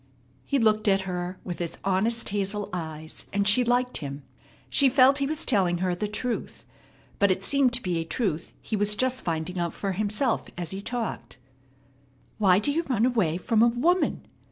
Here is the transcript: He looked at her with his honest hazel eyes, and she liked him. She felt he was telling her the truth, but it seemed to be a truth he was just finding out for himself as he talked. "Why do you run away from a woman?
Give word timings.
He 0.43 0.57
looked 0.57 0.87
at 0.87 1.01
her 1.01 1.37
with 1.43 1.59
his 1.59 1.77
honest 1.83 2.29
hazel 2.29 2.71
eyes, 2.73 3.27
and 3.31 3.47
she 3.47 3.63
liked 3.63 3.97
him. 3.97 4.23
She 4.67 4.89
felt 4.89 5.19
he 5.19 5.27
was 5.27 5.45
telling 5.45 5.77
her 5.77 5.93
the 5.93 6.07
truth, 6.07 6.65
but 7.19 7.29
it 7.29 7.43
seemed 7.43 7.71
to 7.73 7.83
be 7.83 7.99
a 7.99 8.03
truth 8.03 8.51
he 8.63 8.75
was 8.75 8.95
just 8.95 9.23
finding 9.23 9.59
out 9.59 9.73
for 9.73 9.91
himself 9.91 10.47
as 10.57 10.71
he 10.71 10.81
talked. 10.81 11.37
"Why 12.39 12.57
do 12.57 12.71
you 12.71 12.81
run 12.89 13.05
away 13.05 13.37
from 13.37 13.61
a 13.61 13.67
woman? 13.67 14.25